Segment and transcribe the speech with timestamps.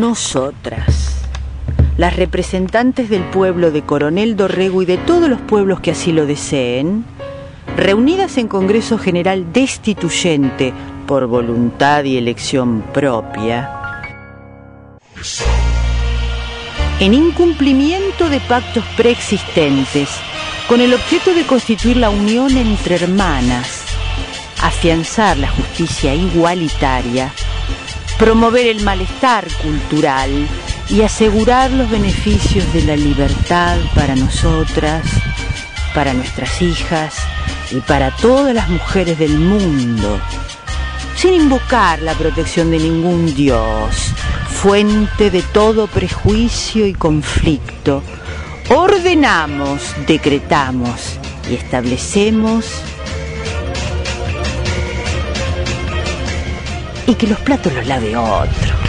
[0.00, 1.18] Nosotras,
[1.98, 6.24] las representantes del pueblo de Coronel Dorrego y de todos los pueblos que así lo
[6.24, 7.04] deseen,
[7.76, 10.72] reunidas en Congreso General Destituyente
[11.06, 13.70] por voluntad y elección propia,
[16.98, 20.08] en incumplimiento de pactos preexistentes,
[20.68, 23.84] con el objeto de constituir la unión entre hermanas,
[24.62, 27.30] afianzar la justicia igualitaria,
[28.18, 30.30] promover el malestar cultural
[30.88, 35.04] y asegurar los beneficios de la libertad para nosotras,
[35.94, 37.14] para nuestras hijas
[37.70, 40.20] y para todas las mujeres del mundo,
[41.16, 44.12] sin invocar la protección de ningún dios,
[44.48, 48.02] fuente de todo prejuicio y conflicto,
[48.68, 51.18] ordenamos, decretamos
[51.50, 52.66] y establecemos
[57.06, 58.81] y que los platos los lave otro.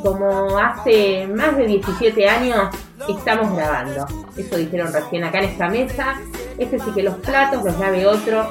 [0.00, 2.68] Y como hace más de 17 años
[3.08, 4.06] estamos grabando.
[4.36, 6.20] Eso dijeron recién acá en esta mesa.
[6.58, 8.46] Este sí que los platos los lave otro.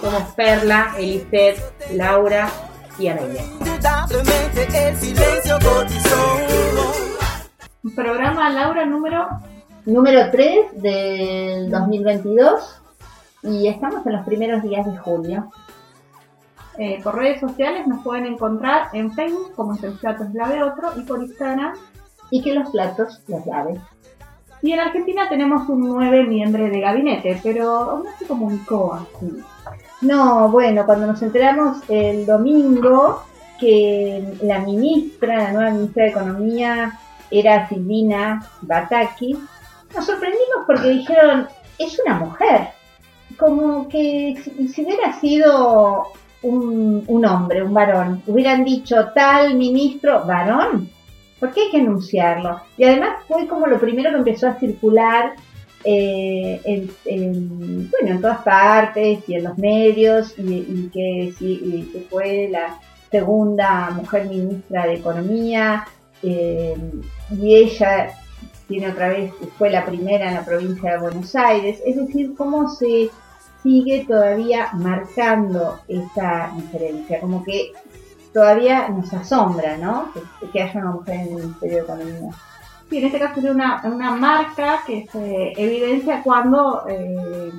[0.00, 1.58] Somos Perla, Eliseth,
[1.92, 2.48] Laura
[2.98, 3.44] y Anaide.
[7.94, 9.28] Programa Laura número
[9.86, 12.80] número 3 del 2022
[13.42, 15.50] y estamos en los primeros días de julio.
[16.78, 20.92] Eh, por redes sociales nos pueden encontrar en Facebook como es el platos lave otro
[20.96, 21.74] y por Instagram
[22.30, 23.80] y que los platos los lave.
[24.62, 29.42] Y en Argentina tenemos un 9 miembro de gabinete, pero no se comunicó así.
[30.00, 33.22] No, bueno, cuando nos enteramos el domingo
[33.58, 36.98] que la ministra, la nueva ministra de Economía,
[37.30, 39.36] era Silvina Bataki,
[39.94, 42.68] nos sorprendimos porque dijeron, es una mujer.
[43.36, 44.36] Como que
[44.72, 46.12] si hubiera sido
[46.42, 50.88] un, hombre, un varón, hubieran dicho tal ministro varón,
[51.40, 52.60] ¿por qué hay que anunciarlo?
[52.76, 55.34] Y además fue como lo primero que empezó a circular
[55.84, 61.32] eh, en, bueno, en todas partes y en los medios y, que,
[62.10, 62.78] fue la
[63.10, 65.86] segunda mujer ministra de Economía
[66.22, 66.76] eh,
[67.30, 68.14] y ella
[68.66, 72.68] tiene otra vez, fue la primera en la provincia de Buenos Aires, es decir, cómo
[72.68, 73.08] se
[73.62, 77.72] sigue todavía marcando esa diferencia, como que
[78.32, 80.12] todavía nos asombra, ¿no?
[80.52, 82.30] Que, haya una mujer en el Ministerio de Economía.
[82.88, 87.50] Sí, en este caso es una, una marca que se evidencia cuando eh,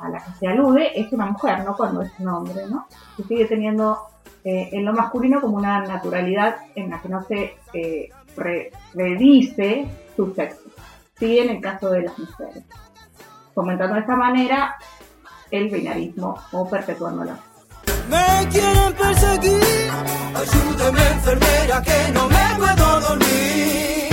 [0.00, 2.86] a la que se alude es una mujer, no cuando es un hombre, ¿no?
[3.28, 3.98] Sigue teniendo
[4.44, 9.86] eh, en lo masculino como una naturalidad en la que no se eh, predice
[10.16, 10.70] su sexo.
[11.18, 12.64] Sí, en el caso de las mujeres.
[13.54, 14.76] Comentando de esta manera,
[15.52, 17.32] el binarismo o perpetuándolo.
[18.08, 19.90] Me quieren perseguir,
[20.34, 24.08] ayúdeme enfermera que no me puedo dormir.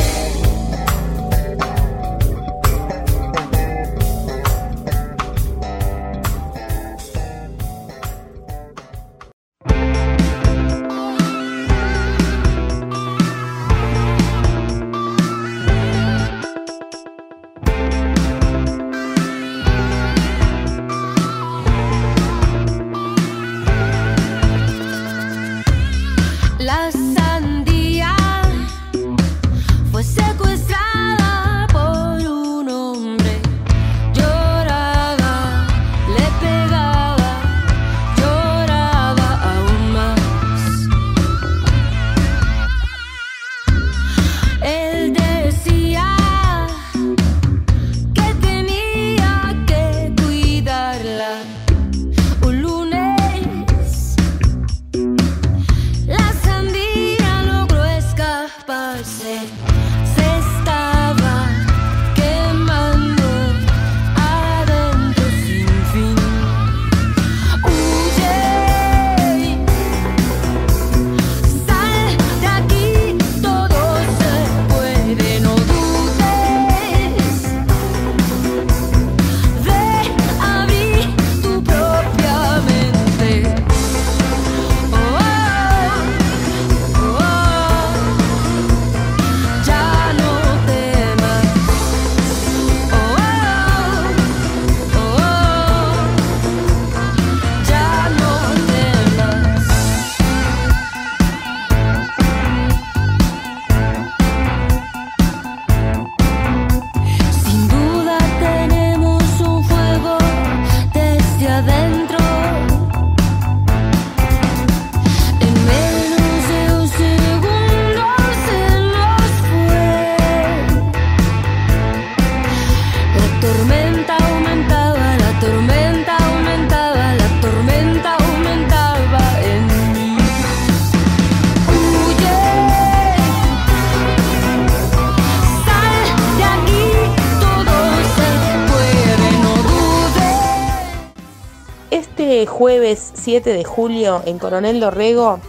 [143.30, 145.40] 7 de julio en Coronel Dorrego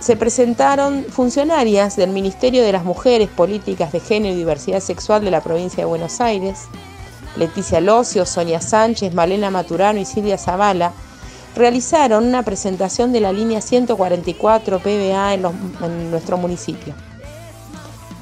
[0.00, 5.30] se presentaron funcionarias del Ministerio de las Mujeres, Políticas de Género y Diversidad Sexual de
[5.30, 6.64] la provincia de Buenos Aires,
[7.36, 10.92] Leticia Locio, Sonia Sánchez, Malena Maturano y Silvia Zavala,
[11.56, 15.46] realizaron una presentación de la línea 144 PBA en,
[15.82, 16.94] en nuestro municipio.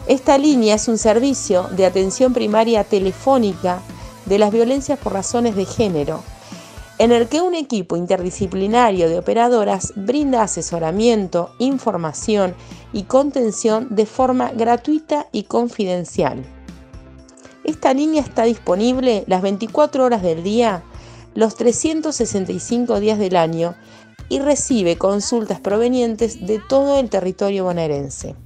[0.06, 3.80] Esta línea es un servicio de atención primaria telefónica
[4.26, 6.22] de las violencias por razones de género,
[7.02, 12.54] en el que un equipo interdisciplinario de operadoras brinda asesoramiento, información
[12.92, 16.44] y contención de forma gratuita y confidencial.
[17.64, 20.84] Esta línea está disponible las 24 horas del día,
[21.34, 23.74] los 365 días del año
[24.28, 28.36] y recibe consultas provenientes de todo el territorio bonaerense.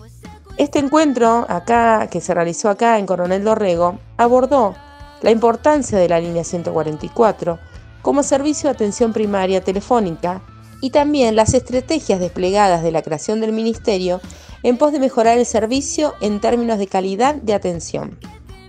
[0.56, 4.74] Este encuentro acá que se realizó acá en Coronel Dorrego abordó
[5.20, 7.75] la importancia de la línea 144
[8.06, 10.40] como servicio de atención primaria telefónica
[10.80, 14.20] y también las estrategias desplegadas de la creación del ministerio
[14.62, 18.16] en pos de mejorar el servicio en términos de calidad de atención.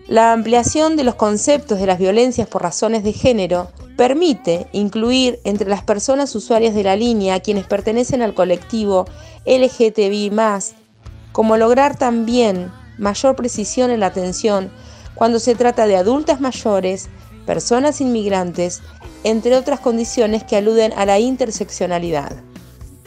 [0.07, 5.69] La ampliación de los conceptos de las violencias por razones de género permite incluir entre
[5.69, 9.05] las personas usuarias de la línea quienes pertenecen al colectivo
[9.45, 10.31] LGTBI
[11.31, 14.71] como lograr también mayor precisión en la atención
[15.13, 17.07] cuando se trata de adultas mayores,
[17.45, 18.81] personas inmigrantes,
[19.23, 22.31] entre otras condiciones que aluden a la interseccionalidad.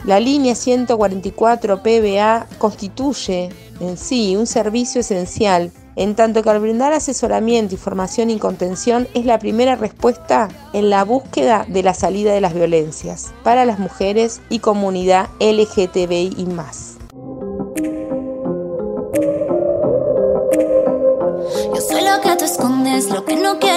[0.05, 3.49] La línea 144 PBA constituye
[3.79, 9.25] en sí un servicio esencial, en tanto que al brindar asesoramiento, información y contención es
[9.25, 14.41] la primera respuesta en la búsqueda de la salida de las violencias para las mujeres
[14.49, 16.90] y comunidad LGTBI y más.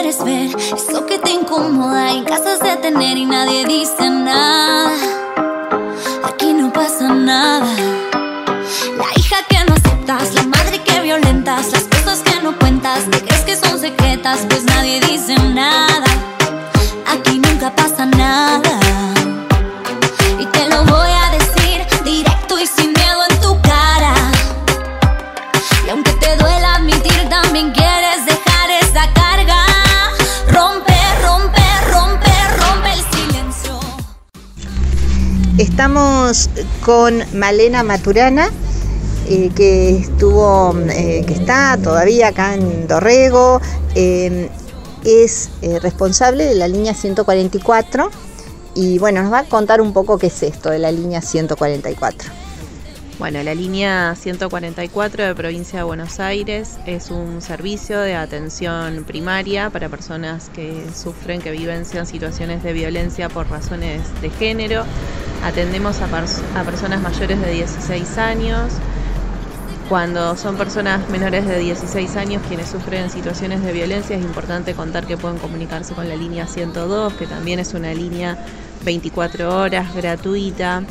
[0.05, 4.93] Quieres ver, eso que te incomoda y casas de tener y nadie dice nada.
[6.23, 7.67] Aquí no pasa nada.
[8.99, 13.23] La hija que no aceptas, la madre que violentas, las cosas que no cuentas, que
[13.23, 16.05] crees que son secretas, pues nadie dice nada.
[17.11, 18.79] Aquí nunca pasa nada.
[20.39, 21.24] Y te lo voy a
[35.59, 36.51] Estamos
[36.85, 38.51] con Malena Maturana,
[39.29, 43.61] eh, que estuvo, eh, que está todavía acá en Dorrego,
[43.95, 44.51] eh,
[45.05, 48.11] es responsable de la línea 144
[48.75, 52.33] y bueno, nos va a contar un poco qué es esto de la línea 144.
[53.21, 59.71] Bueno, la línea 144 de provincia de Buenos Aires es un servicio de atención primaria
[59.71, 64.85] para personas que sufren, que vivencian situaciones de violencia por razones de género.
[65.45, 68.73] Atendemos a, personas mayores de 16 años.
[69.89, 75.07] Cuando son personas menores de 16 años quienes sufren situaciones de violencia, es importante contar
[75.07, 78.39] que pueden comunicarse con la línea 102, que también es una línea
[78.85, 80.83] 24 horas gratuita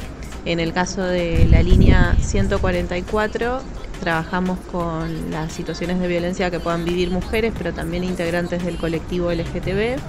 [0.46, 3.62] en el caso de la línea 144,
[4.02, 9.32] trabajamos con las situaciones de violencia que puedan vivir mujeres, pero también integrantes del colectivo
[9.32, 10.02] LGTB.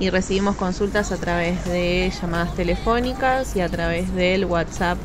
[0.00, 4.98] Y recibimos consultas a través de llamadas telefónicas y a través del WhatsApp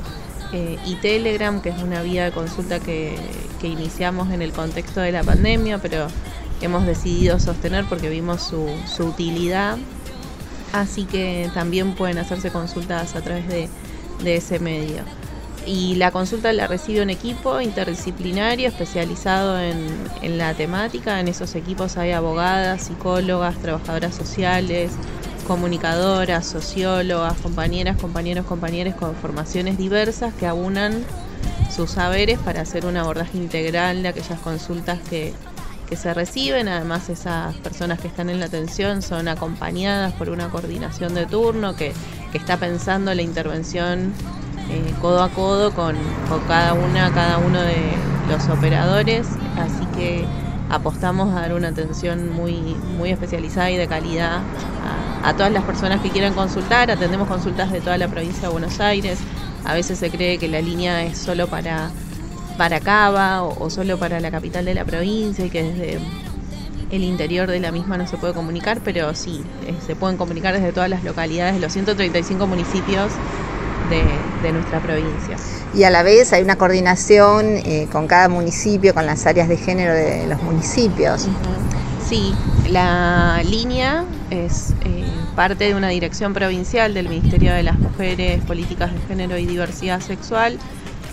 [0.51, 3.15] eh, y Telegram, que es una vía de consulta que,
[3.61, 6.07] que iniciamos en el contexto de la pandemia, pero
[6.61, 9.77] hemos decidido sostener porque vimos su, su utilidad.
[10.73, 13.69] Así que también pueden hacerse consultas a través de
[14.23, 15.03] de ese medio.
[15.65, 21.19] Y la consulta la recibe un equipo interdisciplinario especializado en, la temática.
[21.19, 24.91] En esos equipos hay abogadas, psicólogas, trabajadoras sociales,
[25.47, 31.03] comunicadoras, sociólogas, compañeras, compañeros, compañeros con formaciones diversas que aunan
[31.75, 35.33] sus saberes para hacer un abordaje integral de aquellas consultas que,
[35.89, 36.67] que se reciben.
[36.67, 41.75] Además, esas personas que están en la atención son acompañadas por una coordinación de turno
[41.75, 41.91] que
[42.35, 44.13] que está pensando la intervención
[44.69, 45.95] eh, codo a codo con,
[46.47, 47.77] cada una, cada uno de
[48.29, 50.25] los operadores, así que
[50.69, 54.39] apostamos a dar una atención muy, muy especializada y de calidad
[55.23, 56.89] a, todas las personas que quieran consultar.
[56.91, 59.19] Atendemos consultas de toda la provincia de Buenos Aires.
[59.63, 61.89] A veces se cree que la línea es solo para,
[62.57, 65.99] para Cava o, solo para la capital de la provincia y que desde
[66.91, 70.53] el interior de la misma no se puede comunicar, pero sí, eh, se pueden comunicar
[70.53, 73.11] desde todas las localidades de los 135 municipios
[73.89, 74.03] de,
[74.51, 75.37] nuestra provincia.
[75.73, 79.57] Y a la vez hay una coordinación eh, con cada municipio, con las áreas de
[79.57, 81.27] género de los municipios.
[82.07, 82.33] Sí,
[82.69, 85.03] la línea es, eh,
[85.35, 89.99] parte de una dirección provincial del Ministerio de las Mujeres, Políticas de Género y Diversidad
[89.99, 90.57] Sexual.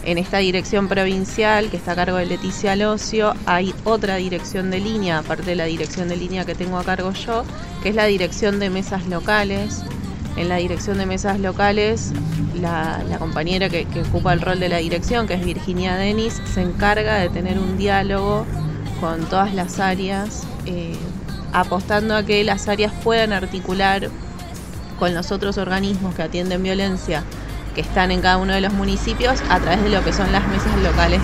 [0.04, 4.80] En esta dirección provincial, que está a cargo de Leticia Locio, hay otra dirección de
[4.80, 7.44] línea, aparte de la dirección de línea que tengo a cargo yo,
[7.82, 9.82] que es la dirección de mesas locales.
[10.36, 12.12] En la dirección de mesas locales,
[12.60, 17.16] la, compañera que, ocupa el rol de la dirección, que es Virginia Denis, se encarga
[17.16, 18.46] de tener un diálogo
[19.00, 20.44] con todas las áreas.
[20.66, 20.96] Eh,
[21.52, 24.08] apostando a que las áreas puedan articular
[24.98, 27.22] con los otros organismos que atienden violencia
[27.74, 30.46] que están en cada uno de los municipios a través de lo que son las
[30.48, 31.20] mesas locales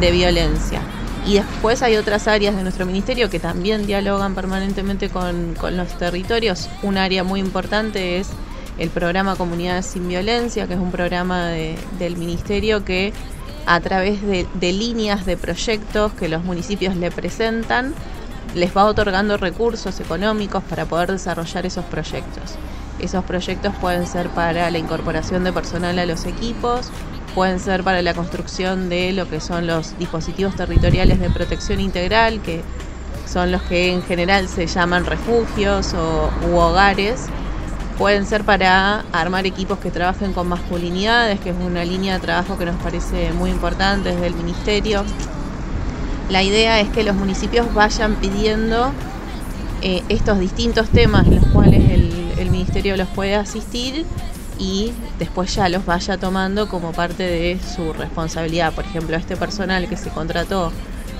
[0.00, 0.82] de, violencia.
[1.26, 6.68] Y después hay otras áreas de nuestro ministerio que también dialogan permanentemente con, los territorios.
[6.82, 8.28] Un área muy importante es
[8.76, 13.14] el programa Comunidades sin Violencia, que es un programa del ministerio que
[13.66, 17.94] a través de, de líneas de proyectos que los municipios le presentan,
[18.54, 22.56] les va otorgando recursos económicos para poder desarrollar esos proyectos.
[22.98, 26.90] Esos proyectos pueden ser para la incorporación de personal a los equipos,
[27.34, 32.40] pueden ser para la construcción de lo que son los dispositivos territoriales de protección integral,
[32.40, 32.62] que
[33.26, 37.26] son los que en general se llaman refugios o, u hogares.
[37.98, 42.58] Pueden ser para armar equipos que trabajen con masculinidades, que es una línea de trabajo
[42.58, 45.04] que nos parece muy importante desde el Ministerio.
[46.30, 48.92] La idea es que los municipios vayan pidiendo
[49.82, 54.06] eh, estos distintos temas en los cuales el, ministerio los puede asistir
[54.58, 58.72] y después ya los vaya tomando como parte de su responsabilidad.
[58.72, 60.72] Por ejemplo, este personal que se contrató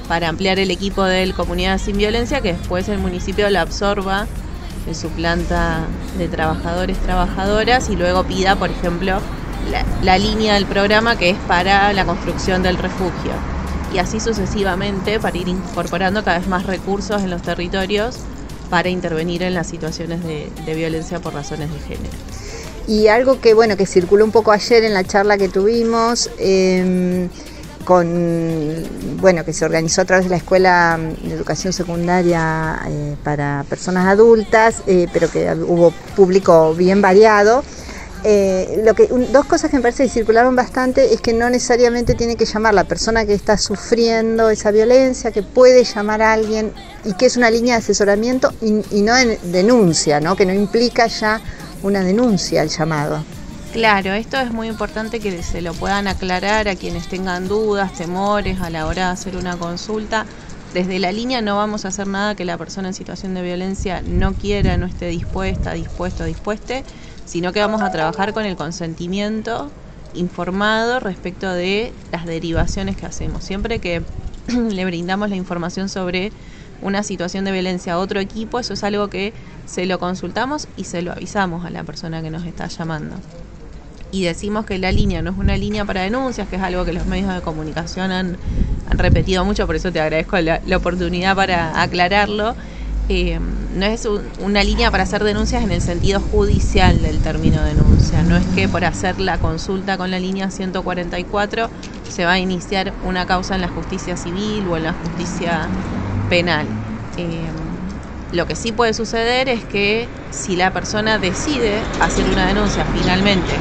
[0.08, 4.26] para ampliar el equipo de Comunidad Sin Violencia, que después el municipio lo absorba
[4.86, 5.80] en su planta
[6.18, 9.18] de trabajadores, trabajadoras y luego pida, por ejemplo,
[10.02, 13.32] la línea del programa que es para la construcción del refugio
[13.94, 18.18] y así sucesivamente para ir incorporando cada vez más recursos en los territorios
[18.68, 22.14] para intervenir en las situaciones de, violencia por razones de género.
[22.86, 27.28] Y algo que bueno que circuló un poco ayer en la charla que tuvimos em,
[27.84, 28.84] con
[29.20, 34.06] bueno que se organizó a través de la escuela de educación secundaria eh, para personas
[34.06, 37.62] adultas, eh, pero que hubo público bien variado
[38.26, 42.14] eh, lo que, dos cosas que me parece que circularon bastante es que no necesariamente
[42.14, 46.72] tiene que llamar la persona que está sufriendo esa violencia, que puede llamar a alguien
[47.04, 50.36] y que es una línea de asesoramiento y, no de denuncia, ¿no?
[50.36, 51.42] que no implica ya
[51.84, 53.22] una denuncia al llamado.
[53.72, 58.60] Claro, esto es muy importante que se lo puedan aclarar a quienes tengan dudas, temores
[58.60, 60.26] a la hora de hacer una consulta.
[60.72, 64.02] Desde la línea no vamos a hacer nada que la persona en situación de violencia
[64.04, 66.84] no quiera, no esté dispuesta, dispuesto, dispueste
[67.24, 69.70] sino que vamos a trabajar con el consentimiento
[70.14, 73.44] informado respecto de las derivaciones que hacemos.
[73.44, 74.02] Siempre que
[74.48, 76.32] le brindamos la información sobre
[76.82, 79.32] una situación de violencia a otro equipo, eso es algo que
[79.66, 83.16] se lo consultamos y se lo avisamos a la persona que nos está llamando.
[84.10, 86.92] Y decimos que la línea no es una línea para denuncias, que es algo que
[86.92, 88.36] los medios de comunicación han,
[88.90, 92.54] repetido mucho, por eso te agradezco la oportunidad para aclararlo
[93.10, 93.38] eh,
[93.74, 94.08] no es
[94.40, 98.22] una línea para hacer denuncias en el sentido judicial del término denuncia.
[98.22, 101.68] No es que por hacer la consulta con la línea 144
[102.08, 105.68] se va a iniciar una causa en la justicia civil o en la justicia
[106.28, 106.66] penal.
[107.16, 107.50] Eh,
[108.32, 113.52] lo que sí puede suceder es que si la persona decide hacer una denuncia finalmente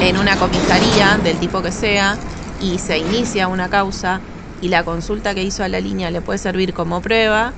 [0.00, 2.16] en una comisaría del tipo que sea
[2.60, 4.20] y se inicia una causa
[4.62, 7.52] y la consulta que hizo a la línea le puede servir como prueba,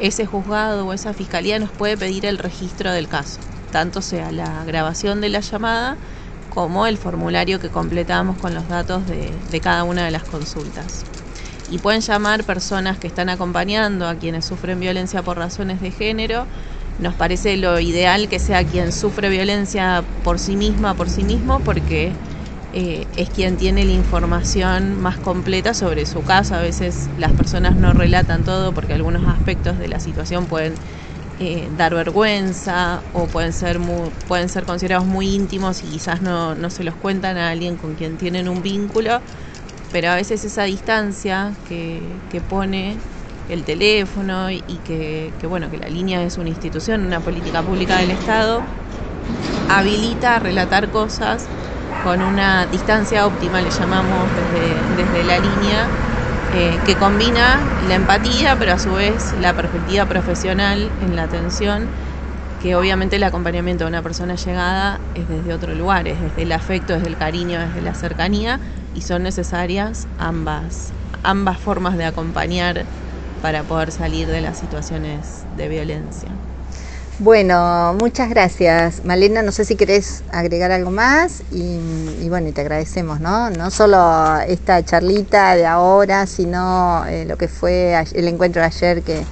[0.00, 3.40] ese juzgado o esa fiscalía nos puede pedir el registro del caso,
[3.72, 5.96] tanto sea la grabación de la llamada
[6.50, 11.04] como el formulario que completamos con los datos de, cada una de las consultas.
[11.70, 16.48] Y pueden llamar personas que están acompañando a quienes sufren violencia por razones de género.
[16.98, 21.62] Nos parece lo ideal que sea quien sufre violencia por sí misma, por sí mismo,
[21.62, 22.18] porque
[22.72, 26.56] eh, es quien tiene la información más completa sobre su caso.
[26.56, 30.80] A veces las personas no relatan todo porque algunos aspectos de la situación pueden
[31.38, 33.78] eh, dar vergüenza o pueden ser,
[34.26, 38.18] pueden ser considerados muy íntimos y quizás no, se los cuentan a alguien con quien
[38.18, 39.22] tienen un vínculo.
[39.92, 42.96] Pero a veces esa distancia que, pone
[43.48, 47.98] el teléfono y, que, que, bueno que la línea es una institución, una política pública
[47.98, 48.62] del Estado,
[49.68, 51.50] habilita a relatar cosas
[52.00, 55.90] con una distancia óptima, le llamamos desde, la línea,
[56.52, 61.88] eh, que combina la empatía, pero a su vez la perspectiva profesional en la atención,
[62.60, 66.52] que obviamente el acompañamiento de una persona llegada es desde otro lugar, es desde el
[66.52, 68.60] afecto, desde el cariño, desde la cercanía,
[68.94, 72.84] y son necesarias ambas, ambas formas de acompañar
[73.40, 76.28] para poder salir de las situaciones de violencia.
[77.18, 79.04] Bueno, muchas gracias.
[79.04, 83.50] Malena, no sé si querés agregar algo más y, bueno, te agradecemos, ¿no?
[83.50, 89.02] No solo esta charlita de ahora, sino eh, lo que fue el encuentro de ayer
[89.02, 89.24] que,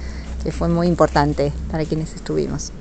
[0.51, 2.71] fue muy importante para quienes estuvimos.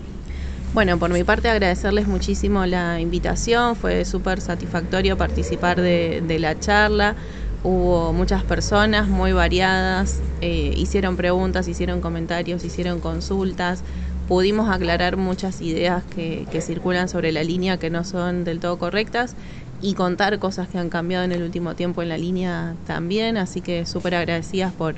[0.70, 7.16] Bueno, por mi parte agradecerles muchísimo la invitación, fue súper satisfactorio participar de, la charla,
[7.62, 13.82] hubo muchas personas muy variadas, eh, hicieron preguntas, hicieron comentarios, hicieron consultas.
[14.26, 19.37] Pudimos aclarar muchas ideas que, circulan sobre la línea que no son del todo correctas
[19.80, 23.62] y contar cosas que han cambiado en el último tiempo en la línea también, así
[23.62, 24.96] que súper agradecidas por,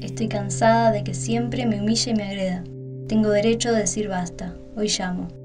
[0.01, 2.65] Estoy cansada de que siempre me humille y me agreda.
[3.07, 4.53] Tengo derecho a decir basta.
[4.75, 5.36] Hoy llamo.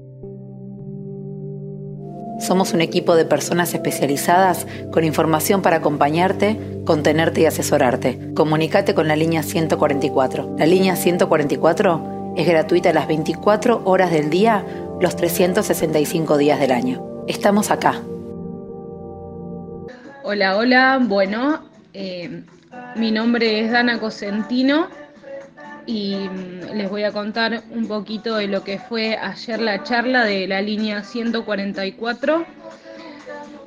[2.39, 8.33] Somos un equipo de personas especializadas con información para acompañarte, contenerte y asesorarte.
[8.33, 10.55] Comunicate con la línea 144.
[10.57, 14.65] La línea 144 es gratuita las 24 horas del día,
[14.99, 17.23] los 365 días del año.
[17.27, 18.01] Estamos acá.
[20.23, 20.99] Hola, hola.
[21.01, 21.61] Bueno,
[21.93, 22.43] eh,
[22.95, 24.87] mi nombre es Dana Cosentino
[25.85, 30.23] y mm, les voy a contar un poquito de lo que fue ayer la charla
[30.23, 32.45] de la línea 144,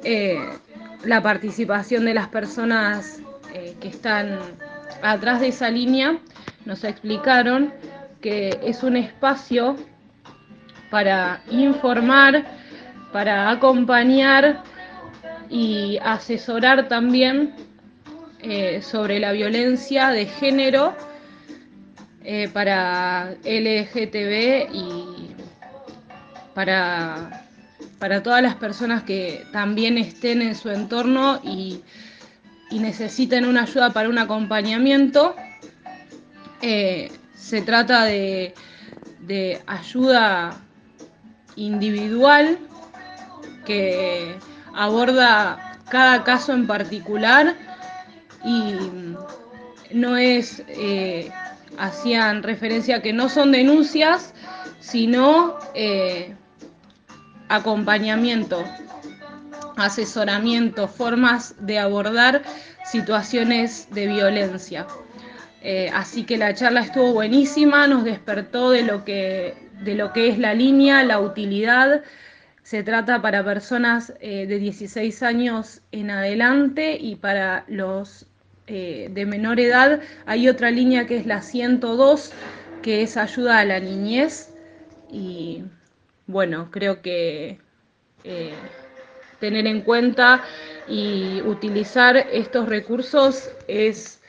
[0.05, 0.38] eh,
[1.05, 3.20] la participación de las personas
[3.52, 4.38] eh, que están
[5.02, 6.18] atrás de esa línea.
[6.64, 7.72] Nos explicaron
[8.20, 9.76] que es un espacio
[10.90, 12.44] para informar,
[13.12, 14.62] para acompañar
[15.48, 17.55] y asesorar también
[18.40, 20.94] eh, sobre la violencia de género
[22.29, 25.31] eh, para LGTB y
[26.55, 27.45] para,
[28.01, 31.85] para todas las personas que también estén en su entorno y,
[32.73, 35.37] necesiten una ayuda para un acompañamiento.
[36.62, 38.55] Eh, se trata de,
[39.21, 40.61] de ayuda
[41.55, 42.59] individual
[43.65, 44.35] que
[44.75, 47.55] aborda cada caso en particular
[48.45, 48.75] y
[49.93, 51.31] no es eh,
[51.79, 54.35] hacían referencia a que no son denuncias,
[54.81, 56.35] sino eh,
[57.49, 58.65] acompañamiento,
[59.77, 62.43] asesoramiento, formas de abordar
[62.85, 64.87] situaciones de violencia.
[65.62, 70.29] Eh, así que la charla estuvo buenísima, nos despertó de lo que, de lo que
[70.29, 72.03] es la línea, la utilidad.
[72.62, 78.27] Se trata para personas eh, de 16 años en adelante y para los
[78.66, 82.33] eh, de menor edad, hay otra línea que es la 102,
[82.83, 84.52] que es ayuda a la niñez.
[85.11, 85.62] Y
[86.26, 87.59] bueno, creo que
[88.24, 88.55] eh,
[89.38, 90.42] tener en cuenta
[90.88, 94.20] y utilizar estos recursos es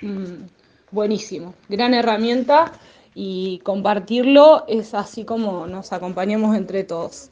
[0.00, 0.44] mm,
[0.90, 2.72] buenísimo, gran herramienta
[3.14, 7.30] y compartirlo es así como nos acompañamos entre todos.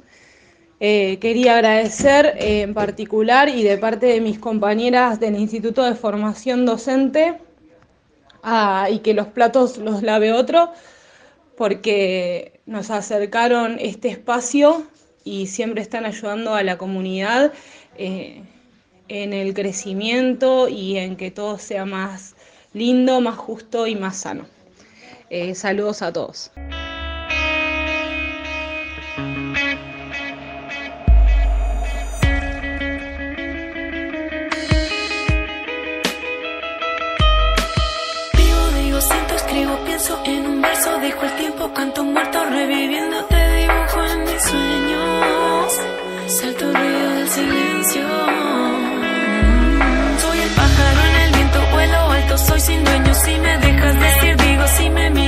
[0.80, 5.94] Eh, quería agradecer eh, en particular y de parte de mis compañeras del Instituto de
[5.94, 7.38] Formación Docente
[8.90, 10.72] y que los platos los lave otro,
[11.56, 14.84] porque nos acercaron este espacio
[15.24, 17.52] y siempre están ayudando a la comunidad
[17.98, 18.42] eh,
[19.08, 22.36] en el crecimiento y en que todo sea más
[22.72, 24.46] lindo, más justo y más sano.
[25.54, 26.52] saludos a todos.
[52.60, 53.14] Sin dueño.
[53.14, 55.27] Si me dejas decir, digo, si me miras,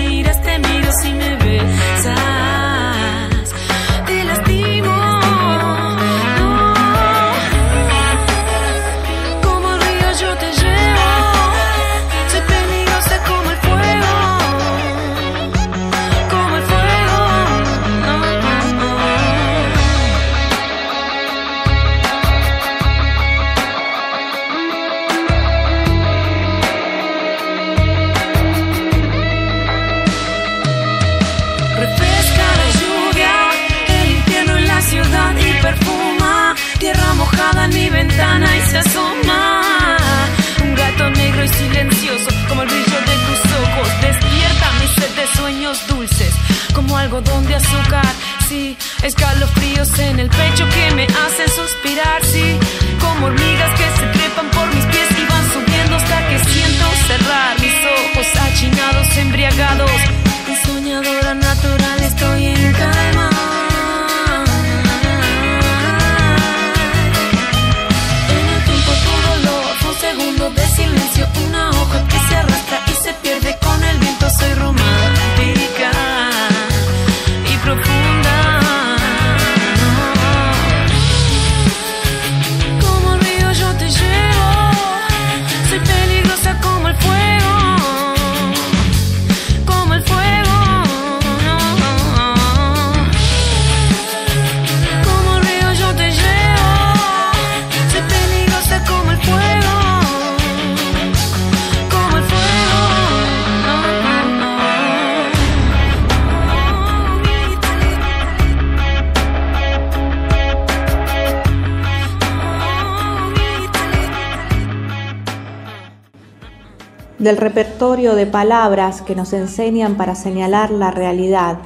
[117.21, 121.59] del repertorio de palabras que nos enseñan para señalar la realidad.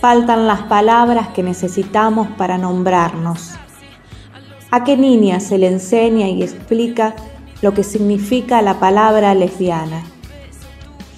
[0.00, 3.52] Faltan las palabras que necesitamos para nombrarnos.
[4.72, 7.14] ¿A qué niña se le enseña y explica
[7.62, 10.02] lo que significa la palabra lesbiana?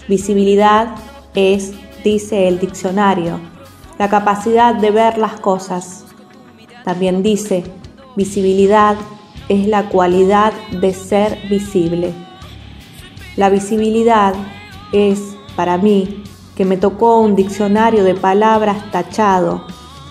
[0.06, 0.94] Visibilidad
[1.34, 1.72] es,
[2.04, 3.40] dice el diccionario,
[3.98, 6.04] la capacidad de ver las cosas.
[6.84, 7.64] También dice,
[8.16, 8.96] visibilidad
[9.48, 12.12] es la cualidad de ser visible.
[13.40, 14.34] La visibilidad
[14.92, 16.24] es, para mí,
[16.56, 19.64] que me tocó un diccionario de palabras tachado,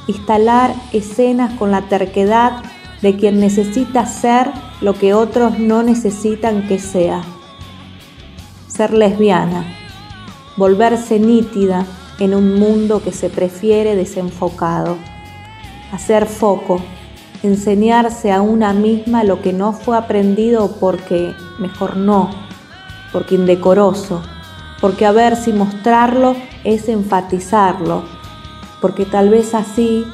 [0.08, 2.64] instalar escenas con la terquedad
[3.04, 4.50] de quien necesita ser
[4.82, 7.22] lo que otros no necesitan que sea.
[8.68, 9.64] Ser lesbiana,
[10.58, 11.86] volverse nítida
[12.18, 14.98] en un mundo que se prefiere desenfocado,
[15.92, 16.82] hacer foco,
[17.44, 22.49] enseñarse a una misma lo que no fue aprendido porque mejor no,
[23.12, 24.22] porque indecoroso,
[24.82, 28.04] porque a ver si mostrarlo es enfatizarlo,
[28.82, 30.06] porque tal vez así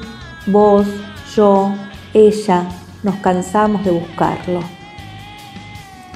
[0.46, 0.86] vos,
[1.34, 1.72] yo,
[2.14, 2.68] ella
[3.02, 4.60] nos cansamos de buscarlo.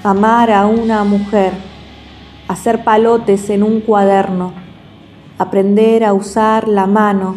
[0.02, 1.52] Amar a una mujer,
[2.48, 4.54] hacer palotes en un cuaderno,
[5.38, 7.36] aprender a usar la mano,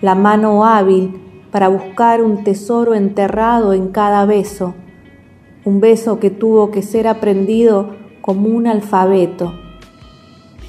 [0.00, 4.74] la mano hábil para buscar un tesoro enterrado en cada beso,
[5.64, 9.52] un beso que tuvo que ser aprendido como un alfabeto.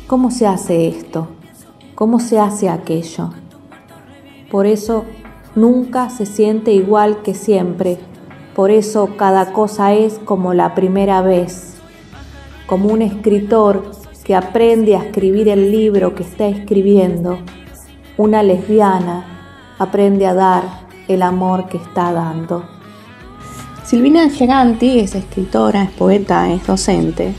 [0.08, 1.28] ¿Cómo se hace esto?
[1.94, 3.30] ¿Cómo se hace aquello?
[4.50, 5.06] Por eso
[5.56, 8.00] nunca se siente igual que siempre.
[8.56, 11.78] Por eso cada cosa es como la primera vez.
[12.66, 13.92] Como un escritor
[14.24, 17.38] que aprende a escribir el libro que está escribiendo.
[18.18, 20.64] Una lesbiana aprende a dar
[21.08, 22.73] el amor que está dando.
[23.86, 27.34] Silvina Giganti es escritora, es poeta, es docente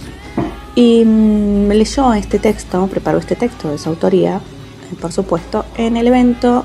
[0.75, 5.97] y mm, leyó este texto, preparó este texto de su autoría, eh, por supuesto, en
[5.97, 6.65] el evento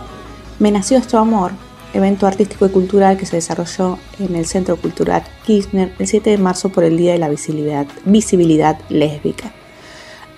[0.59, 1.51] Me Nació Esto Amor,
[1.93, 6.37] evento artístico y cultural que se desarrolló en el Centro Cultural Kirchner el 7 de
[6.37, 9.53] marzo por el Día de la Visibilidad, visibilidad Lésbica.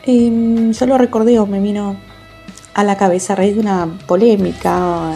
[0.06, 1.96] Y, mm, yo lo recordé me vino
[2.74, 5.14] a la cabeza a raíz de una polémica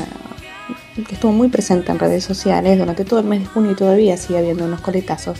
[1.03, 4.17] que estuvo muy presente en redes sociales durante todo el mes de junio y todavía
[4.17, 5.39] sigue habiendo unos coletazos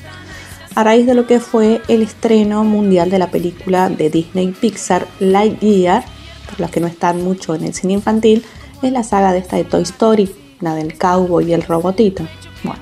[0.76, 5.08] a raíz de lo que fue el estreno mundial de la película de Disney Pixar
[5.20, 6.04] Lightyear,
[6.50, 8.44] por los que no están mucho en el cine infantil,
[8.82, 12.28] es la saga de esta de Toy Story, la del cowboy y el robotito.
[12.64, 12.82] Bueno,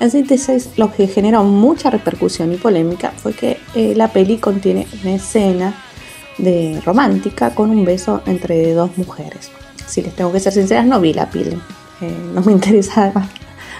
[0.00, 4.86] en síntesis, lo que generó mucha repercusión y polémica fue que eh, la peli contiene
[5.02, 5.74] una escena
[6.38, 9.50] de romántica con un beso entre dos mujeres.
[9.86, 11.58] Si les tengo que ser sinceras, no vi la peli.
[12.00, 13.28] Eh, no me interesa además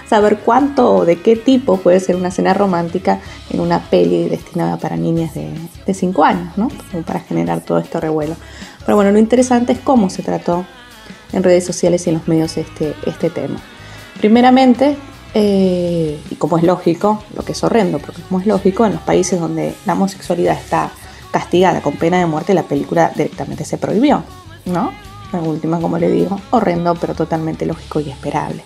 [0.09, 3.19] saber cuánto o de qué tipo puede ser una cena romántica
[3.51, 6.69] en una peli destinada para niñas de 5 años, ¿no?
[6.91, 8.35] Como para generar todo esto revuelo.
[8.85, 10.65] Pero bueno, lo interesante es cómo se trató
[11.31, 13.59] en redes sociales y en los medios este, este tema.
[14.19, 14.97] Primeramente,
[15.35, 19.01] eh, y como es lógico, lo que es horrendo, porque como es lógico, en los
[19.01, 20.91] países donde la homosexualidad está
[21.31, 24.23] castigada con pena de muerte, la película directamente se prohibió,
[24.65, 24.91] ¿no?
[25.31, 28.63] La última, como le digo, horrendo, pero totalmente lógico y esperable.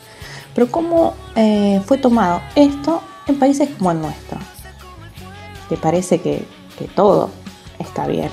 [0.53, 4.37] Pero ¿cómo eh, fue tomado esto en países como el nuestro?
[5.67, 6.45] Que parece que,
[6.95, 7.29] todo
[7.79, 8.29] está bien.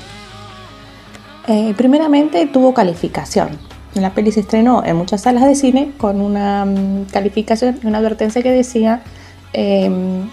[1.46, 3.58] Eh, primeramente tuvo calificación.
[3.94, 7.98] La peli se estrenó en muchas salas de cine con una um, calificación y una
[7.98, 9.02] advertencia que decía
[9.52, 10.28] em,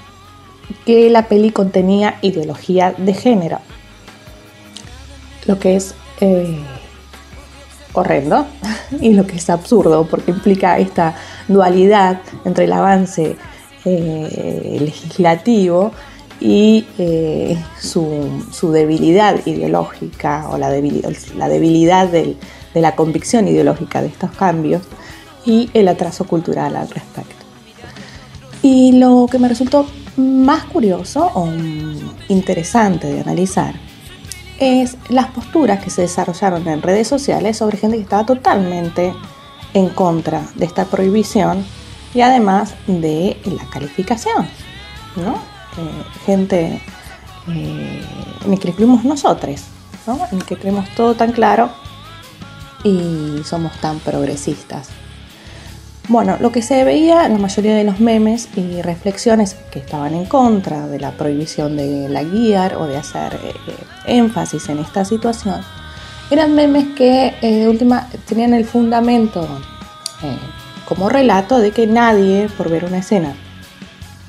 [0.85, 3.59] que la peli contenía ideología de género,
[5.45, 6.59] lo que es eh,
[8.01, 8.45] horrendo
[9.01, 11.15] y lo que es absurdo porque implica esta
[11.47, 13.35] dualidad entre el avance
[13.85, 15.91] eh, legislativo
[16.39, 22.37] y eh, su, debilidad ideológica o la debilidad, la debilidad de
[22.75, 24.83] la convicción ideológica de estos cambios
[25.45, 27.45] y el atraso cultural al respecto.
[28.61, 31.47] Y lo que me resultó más curioso o
[32.27, 33.86] interesante de analizar
[34.59, 39.13] es las posturas que se desarrollaron en redes sociales sobre gente que estaba totalmente
[39.73, 41.65] en contra de esta prohibición
[42.13, 44.47] y además de la calificación,
[45.15, 45.37] ¿no?
[46.25, 46.81] Gente
[47.47, 48.01] eh,
[48.43, 49.61] en la que creemos nosotros,
[50.05, 50.19] ¿no?
[50.31, 51.69] en que creemos todo tan claro
[52.83, 54.89] y somos tan progresistas.
[56.09, 60.13] Bueno, lo que se veía en la mayoría de los memes y reflexiones que estaban
[60.13, 63.53] en contra de la prohibición de la guía o de hacer eh,
[64.05, 65.61] énfasis en esta situación,
[66.31, 69.47] eran memes que de última tenían el fundamento
[70.87, 73.35] como relato de que nadie, por ver una escena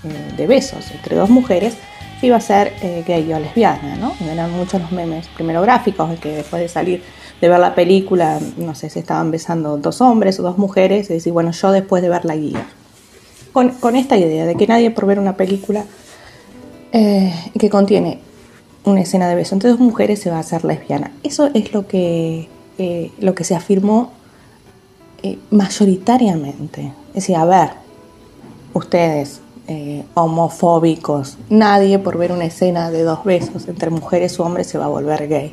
[0.02, 1.76] eh, de besos entre dos mujeres,
[2.20, 4.14] iba a ser eh, gay o lesbiana, ¿no?
[4.28, 7.04] Eran muchos los memes, primero gráficos, que después de salir
[7.40, 11.14] de ver la película, no sé si estaban besando dos hombres o dos mujeres, y
[11.14, 12.66] decir, bueno, yo después de ver la guía.
[13.52, 15.84] Con, esta idea de que nadie por ver una película
[16.92, 18.20] eh, que contiene
[18.84, 21.10] una escena de beso entre dos mujeres se va a hacer lesbiana.
[21.24, 22.48] Eso es lo que,
[23.20, 24.12] lo que se afirmó
[25.22, 26.92] eh, mayoritariamente.
[27.08, 27.70] Es decir, a ver,
[28.72, 34.68] ustedes, eh, homofóbicos, nadie por ver una escena de dos besos entre mujeres o hombres
[34.68, 35.52] se va a volver gay.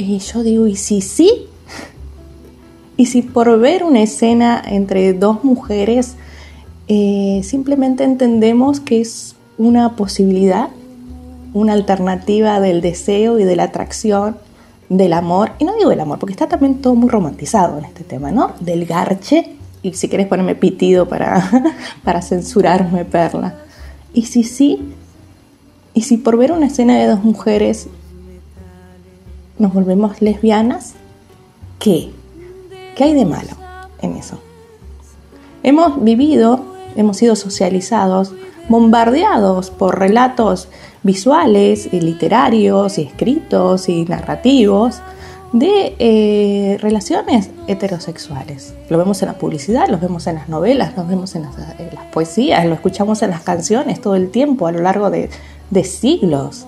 [0.00, 1.46] Y yo digo, ¿y si sí?
[2.96, 6.16] ¿Y si por ver una escena entre dos mujeres
[6.88, 10.70] eh, simplemente entendemos que es una posibilidad,
[11.52, 14.36] una alternativa del deseo y de la atracción
[14.88, 18.02] del amor, y no digo del amor, porque está también todo muy romantizado en este
[18.02, 18.54] tema, ¿no?
[18.58, 21.48] Del garche, y si quieres ponerme pitido para,
[22.04, 23.54] para censurarme, perla.
[24.14, 24.80] Y si sí,
[25.94, 27.86] y si por ver una escena de dos mujeres
[29.60, 30.94] nos volvemos lesbianas,
[31.78, 32.10] ¿qué?
[32.96, 33.50] ¿Qué hay de malo
[34.00, 34.40] en eso?
[35.62, 36.64] Hemos vivido,
[36.96, 38.32] hemos sido socializados,
[38.70, 40.68] bombardeados por relatos
[41.02, 45.02] visuales y literarios y escritos y narrativos
[45.52, 48.74] de eh, relaciones heterosexuales.
[48.88, 51.54] Lo vemos en la publicidad, lo vemos en las novelas, lo vemos en las,
[52.12, 55.28] poesías, lo escuchamos en las canciones todo el tiempo a lo largo de,
[55.68, 56.66] de siglos.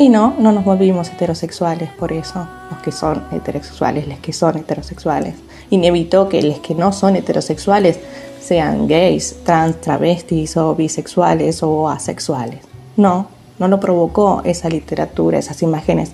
[0.00, 4.56] Y no, no nos volvimos heterosexuales por eso, los que son heterosexuales, los que son
[4.56, 5.34] heterosexuales.
[5.68, 7.98] Inevitó que los que no son heterosexuales
[8.40, 12.60] sean gays, trans, travestis o bisexuales o asexuales.
[12.96, 16.12] No, no lo provocó esa literatura, esas imágenes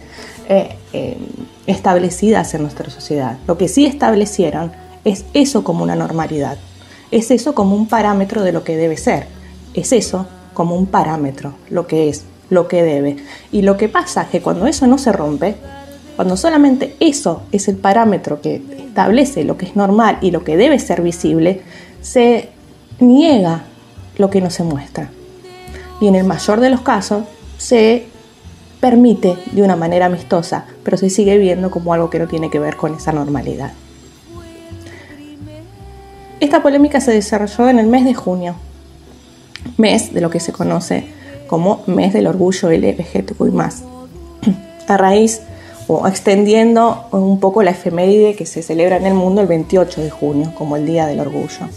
[0.49, 1.17] eh, eh,
[1.69, 3.39] establecidas en nuestra sociedad.
[3.47, 4.73] Lo que sí establecieron
[5.05, 6.59] es eso como una normalidad,
[7.13, 9.29] es eso como un parámetro de lo que debe ser,
[9.75, 13.17] es eso como un parámetro, lo que es, lo que debe.
[13.53, 15.57] Y lo que pasa es que cuando eso no se rompe,
[16.17, 20.57] cuando solamente eso es el parámetro que establece lo que es normal y lo que
[20.57, 21.63] debe ser visible,
[22.01, 22.51] se
[23.01, 23.65] niega
[24.17, 25.11] lo que no se muestra
[26.01, 27.25] y en el mayor de los casos
[27.59, 28.07] se
[28.81, 32.59] permite de una manera amistosa, pero se sigue viendo como algo que no tiene que
[32.59, 33.73] ver con esa normalidad.
[36.39, 38.57] Esta polémica se desarrolló en el mes de junio,
[39.79, 41.09] mes de lo que se conoce
[41.47, 43.53] como mes del orgullo LGBTQI+,
[44.89, 45.43] a raíz
[45.89, 50.11] o extendiendo un poco la efeméride que se celebra en el mundo el 28 de
[50.11, 51.69] junio como el Día del Orgullo.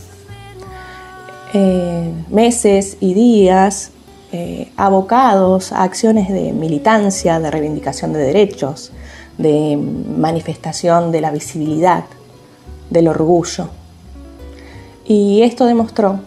[1.54, 3.92] Eh, meses y días
[4.32, 8.92] eh, abocados a acciones de militancia, de reivindicación de derechos,
[9.40, 12.06] de manifestación de la visibilidad,
[12.92, 13.70] del orgullo.
[15.06, 16.20] Y esto demostró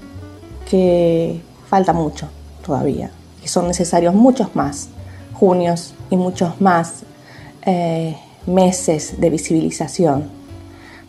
[0.69, 2.29] que falta mucho
[2.65, 3.11] todavía,
[3.43, 4.89] que son necesarios muchos más
[5.35, 7.03] junios y muchos más
[7.67, 10.31] eh, meses de visibilización.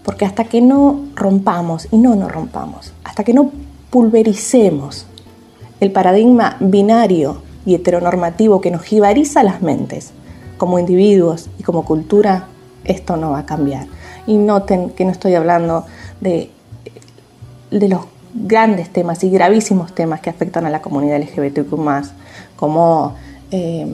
[0.04, 3.52] Porque hasta que no rompamos, y no nos rompamos, hasta que no
[3.90, 5.06] pulvericemos
[5.80, 10.12] el paradigma binario y heteronormativo que nos jibariza las mentes
[10.58, 12.48] como individuos y como cultura,
[12.86, 13.88] esto no va a cambiar.
[14.26, 15.86] Y noten que no estoy hablando
[16.22, 16.50] de,
[17.70, 18.02] de los
[18.34, 21.78] grandes temas y gravísimos temas que afectan a la comunidad LGBTQ,
[22.56, 23.16] como
[23.52, 23.86] eh,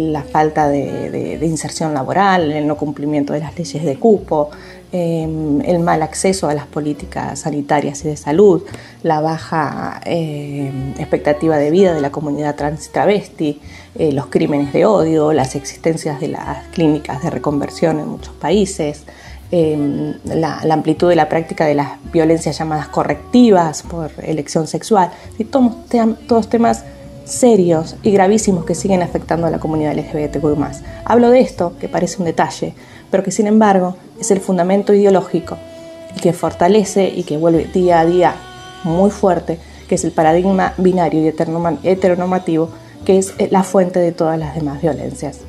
[0.00, 4.50] la falta de, inserción laboral, el no cumplimiento de las leyes de cupo,
[4.92, 5.28] eh,
[5.64, 8.62] el mal acceso a las políticas sanitarias y de salud,
[9.02, 13.60] la baja eh, expectativa de vida de la comunidad trans travesti,
[13.96, 19.02] eh, los crímenes de odio, las existencias de las clínicas de reconversión en muchos países,
[19.50, 25.10] eh, la, la amplitud de la práctica de las violencias llamadas correctivas por elección sexual,
[25.38, 25.74] y todos,
[26.26, 26.84] todos temas
[27.24, 30.44] serios y gravísimos que siguen afectando a la comunidad LGBTQ+.
[31.04, 32.74] Hablo de esto, que parece un detalle,
[33.10, 35.56] pero que sin embargo es el fundamento ideológico
[36.22, 38.34] que fortalece y que vuelve día a día
[38.84, 39.58] muy fuerte,
[39.88, 41.28] que es el paradigma binario y
[41.88, 42.68] heteronormativo,
[43.04, 45.40] que es eh, la fuente de todas las demás violencias.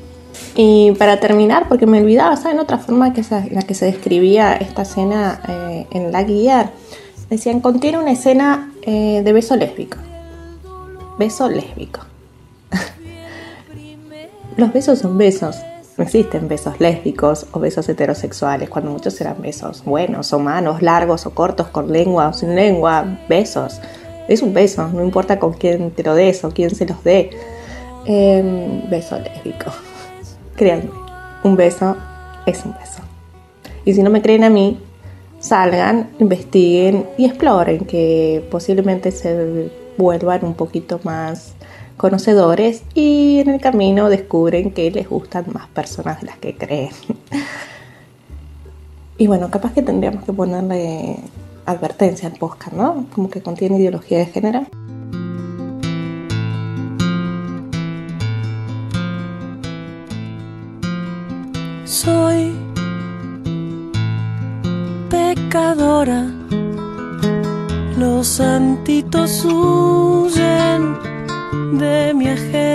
[0.54, 4.54] Y para terminar, porque me olvidaba, ¿saben otra forma que se- la que se describía
[4.54, 6.70] esta escena eh, en la guía?
[7.30, 9.98] Decían, contiene una escena eh, de beso lésbico.
[11.18, 12.00] Beso lésbico.
[14.56, 15.56] Los besos son besos.
[15.96, 21.24] No existen besos lésbicos o besos heterosexuales, cuando muchos serán besos buenos o manos, largos
[21.24, 23.18] o cortos, con lengua o sin lengua.
[23.28, 23.80] Besos.
[24.28, 27.30] Es un beso, no importa con quién te lo des o quién se los dé.
[28.04, 29.70] Em, beso lésbico.
[30.54, 30.90] Créanme,
[31.44, 31.96] un beso
[32.44, 33.00] es un beso.
[33.86, 34.78] Y si no me creen a mí,
[35.38, 41.54] salgan, investiguen y exploren, que posiblemente se vuelvan un poquito más
[41.96, 46.90] conocedores y en el camino descubren que les gustan más personas de las que creen.
[49.18, 51.16] Y bueno, capaz que tendríamos que ponerle
[51.64, 53.06] advertencia al podcast, ¿no?
[53.14, 54.66] Como que contiene ideología de género.
[61.84, 62.54] Soy
[65.08, 66.30] pecadora,
[67.96, 70.98] los santitos huyen
[71.78, 72.65] de mi agenda.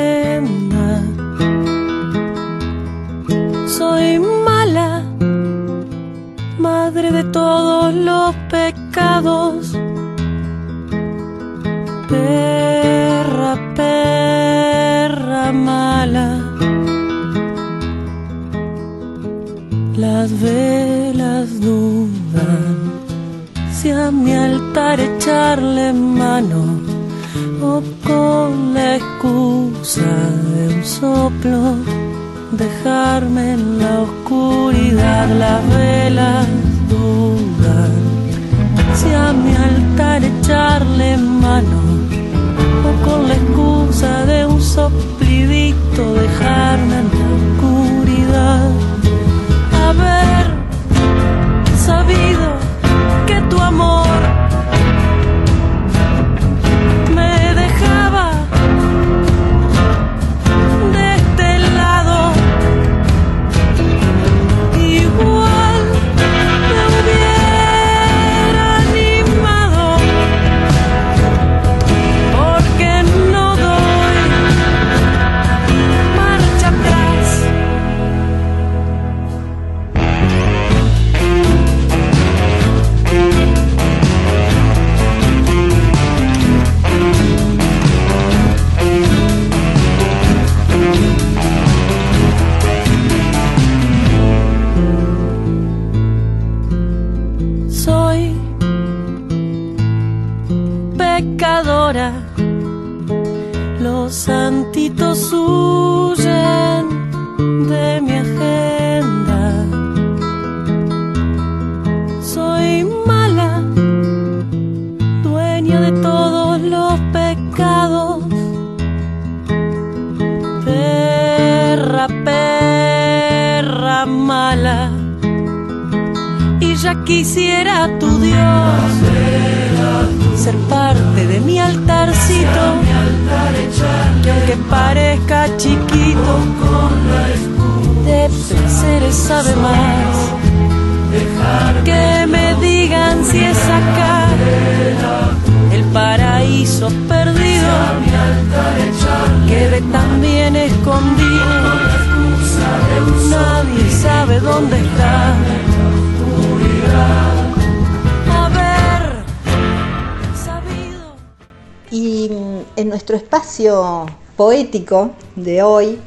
[162.81, 164.05] En nuestro espacio
[164.35, 165.99] poético de hoy,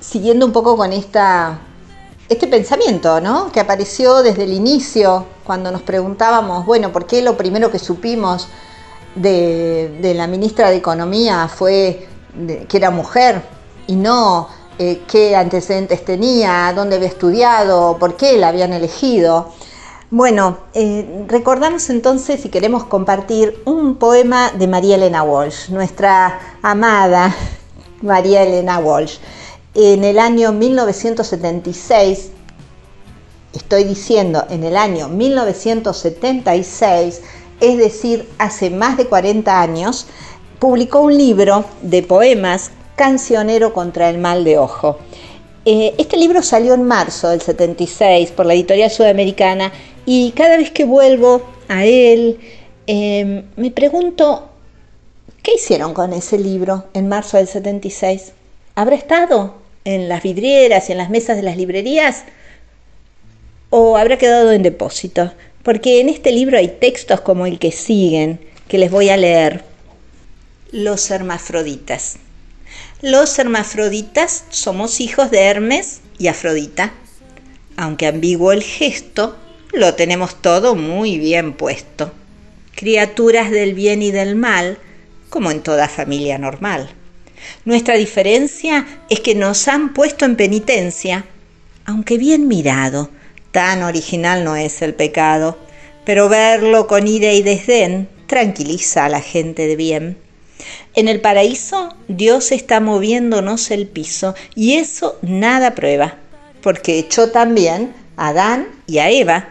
[0.00, 1.58] siguiendo un poco con esta,
[2.28, 3.50] este pensamiento ¿no?
[3.52, 8.48] que apareció desde el inicio, cuando nos preguntábamos, bueno, ¿por qué lo primero que supimos
[9.14, 12.06] de, de la ministra de Economía fue
[12.68, 13.42] que era mujer
[13.86, 14.48] y no
[14.78, 19.52] eh, qué antecedentes tenía, dónde había estudiado, por qué la habían elegido.
[20.10, 27.36] Bueno, eh, recordamos entonces, si queremos compartir, un poema de María Elena Walsh, nuestra amada
[28.00, 29.18] María Elena Walsh.
[29.74, 32.30] En el año 1976,
[33.52, 37.20] estoy diciendo en el año 1976,
[37.60, 40.06] es decir, hace más de 40 años,
[40.58, 44.96] publicó un libro de poemas, Cancionero contra el mal de ojo.
[45.66, 49.70] Eh, este libro salió en marzo del 76 por la editorial sudamericana
[50.10, 52.38] y cada vez que vuelvo a él
[52.86, 54.48] eh, me pregunto,
[55.42, 58.32] ¿qué hicieron con ese libro en marzo del 76?
[58.74, 62.24] ¿Habrá estado en las vidrieras y en las mesas de las librerías?
[63.68, 65.30] ¿O habrá quedado en depósito?
[65.62, 69.62] Porque en este libro hay textos como el que siguen, que les voy a leer.
[70.72, 72.16] Los hermafroditas.
[73.02, 76.94] Los hermafroditas somos hijos de Hermes y Afrodita.
[77.76, 79.36] Aunque ambiguo el gesto,
[79.72, 82.12] lo tenemos todo muy bien puesto.
[82.74, 84.78] Criaturas del bien y del mal,
[85.30, 86.90] como en toda familia normal.
[87.64, 91.24] Nuestra diferencia es que nos han puesto en penitencia,
[91.84, 93.10] aunque bien mirado,
[93.50, 95.58] tan original no es el pecado,
[96.04, 100.18] pero verlo con ira y desdén tranquiliza a la gente de bien.
[100.94, 106.16] En el paraíso Dios está moviéndonos el piso y eso nada prueba,
[106.62, 109.50] porque echó también a Adán y a Eva.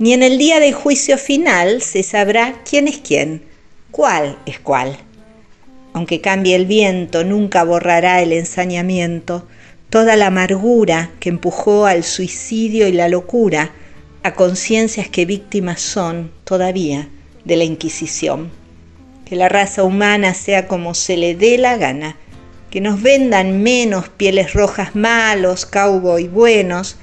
[0.00, 3.42] Ni en el día del juicio final se sabrá quién es quién,
[3.90, 4.96] cuál es cuál.
[5.92, 9.48] Aunque cambie el viento, nunca borrará el ensañamiento,
[9.90, 13.72] toda la amargura que empujó al suicidio y la locura
[14.22, 17.08] a conciencias que víctimas son todavía
[17.44, 18.52] de la Inquisición.
[19.24, 22.16] Que la raza humana sea como se le dé la gana,
[22.70, 26.98] que nos vendan menos pieles rojas malos, cowboy buenos,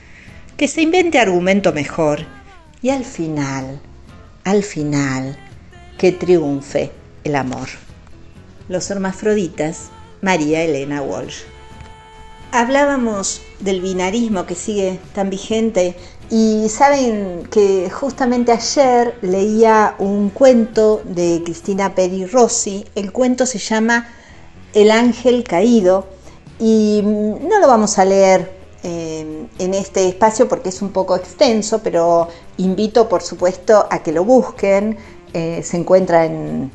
[0.55, 2.25] que se invente argumento mejor
[2.81, 3.79] y al final,
[4.43, 5.37] al final,
[5.97, 6.91] que triunfe
[7.23, 7.67] el amor.
[8.67, 9.89] Los hermafroditas,
[10.21, 11.43] María Elena Walsh.
[12.51, 15.95] Hablábamos del binarismo que sigue tan vigente
[16.29, 22.85] y saben que justamente ayer leía un cuento de Cristina Peri Rossi.
[22.95, 24.07] El cuento se llama
[24.73, 26.07] El ángel caído
[26.59, 28.54] y no lo vamos a leer
[28.87, 32.27] eh, en este espacio porque es un poco extenso, pero
[32.57, 34.95] invito por supuesto a que lo busquen.
[35.33, 36.69] Eh, se encuentra en,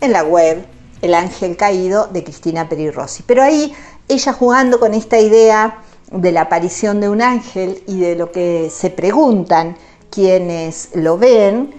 [0.00, 0.64] la web
[1.00, 3.24] El ángel caído de Cristina Peri Rossi.
[3.26, 3.74] Pero ahí
[4.08, 5.82] ella jugando con esta idea
[6.12, 9.76] de la aparición de un ángel y de lo que se preguntan
[10.10, 11.74] quienes lo ven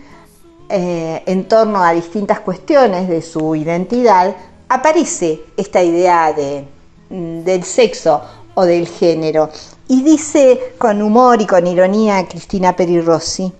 [0.67, 4.35] eh, en torno a distintas cuestiones de su identidad,
[4.67, 6.65] aparece esta idea de,
[7.09, 9.49] del sexo o del género.
[9.87, 13.51] Y dice con humor y con ironía Cristina Peri Rossi,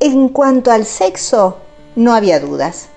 [0.00, 1.58] en cuanto al sexo,
[1.94, 2.88] no había dudas.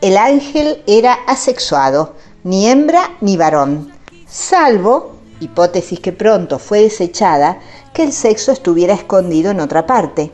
[0.00, 3.92] El ángel era asexuado, ni hembra ni varón,
[4.26, 7.60] salvo hipótesis que pronto fue desechada,
[7.92, 10.30] que el sexo estuviera escondido en otra parte.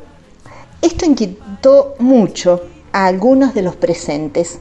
[0.83, 4.61] Esto inquietó mucho a algunos de los presentes.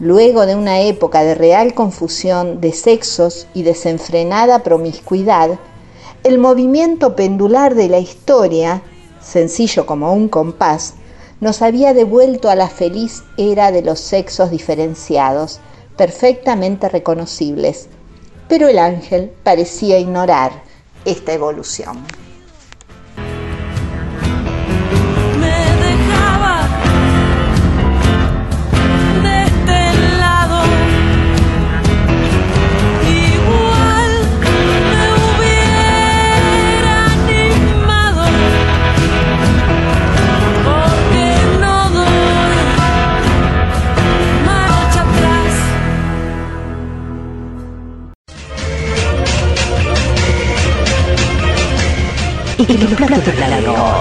[0.00, 5.58] Luego de una época de real confusión de sexos y desenfrenada promiscuidad,
[6.24, 8.80] el movimiento pendular de la historia,
[9.20, 10.94] sencillo como un compás,
[11.40, 15.60] nos había devuelto a la feliz era de los sexos diferenciados,
[15.98, 17.90] perfectamente reconocibles,
[18.48, 20.62] pero el ángel parecía ignorar
[21.04, 21.98] esta evolución.
[53.20, 53.99] Y que los